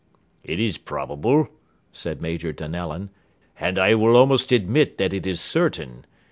"It 0.43 0.59
is 0.59 0.79
probable," 0.79 1.47
said 1.93 2.23
Major 2.23 2.51
Donellan, 2.51 3.11
"and 3.59 3.77
I 3.77 3.93
will 3.93 4.15
almost 4.15 4.51
admit 4.51 4.97
that 4.97 5.13
it 5.13 5.27
is 5.27 5.39
certain. 5.39 6.05